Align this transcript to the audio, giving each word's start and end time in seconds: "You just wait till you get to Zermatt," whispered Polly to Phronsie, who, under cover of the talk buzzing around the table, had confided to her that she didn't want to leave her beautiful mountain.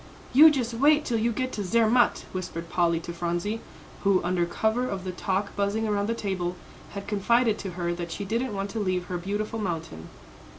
"You 0.33 0.49
just 0.49 0.73
wait 0.73 1.05
till 1.05 1.19
you 1.19 1.31
get 1.31 1.51
to 1.51 1.63
Zermatt," 1.63 2.25
whispered 2.31 2.71
Polly 2.71 2.99
to 3.01 3.13
Phronsie, 3.13 3.61
who, 4.03 4.19
under 4.23 4.47
cover 4.47 4.87
of 4.89 5.03
the 5.03 5.11
talk 5.11 5.55
buzzing 5.55 5.87
around 5.87 6.07
the 6.09 6.15
table, 6.15 6.55
had 6.93 7.05
confided 7.07 7.59
to 7.59 7.69
her 7.77 7.93
that 7.93 8.11
she 8.11 8.25
didn't 8.25 8.55
want 8.55 8.71
to 8.71 8.79
leave 8.79 9.05
her 9.05 9.19
beautiful 9.19 9.59
mountain. 9.59 10.09